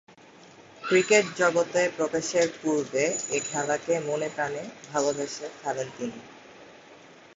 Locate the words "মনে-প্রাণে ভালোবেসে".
4.07-5.47